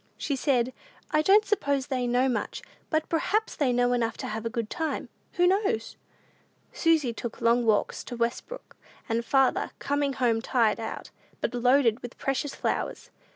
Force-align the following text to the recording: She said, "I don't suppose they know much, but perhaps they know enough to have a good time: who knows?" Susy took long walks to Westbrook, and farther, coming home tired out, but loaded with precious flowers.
She 0.17 0.35
said, 0.35 0.73
"I 1.11 1.21
don't 1.21 1.45
suppose 1.45 1.85
they 1.85 2.07
know 2.07 2.27
much, 2.27 2.63
but 2.89 3.07
perhaps 3.07 3.55
they 3.55 3.71
know 3.71 3.93
enough 3.93 4.17
to 4.17 4.27
have 4.27 4.47
a 4.47 4.49
good 4.49 4.67
time: 4.67 5.09
who 5.33 5.45
knows?" 5.45 5.95
Susy 6.73 7.13
took 7.13 7.39
long 7.39 7.67
walks 7.67 8.03
to 8.05 8.17
Westbrook, 8.17 8.75
and 9.07 9.23
farther, 9.23 9.69
coming 9.77 10.13
home 10.13 10.41
tired 10.41 10.79
out, 10.79 11.11
but 11.39 11.53
loaded 11.53 11.99
with 11.99 12.17
precious 12.17 12.55
flowers. 12.55 13.11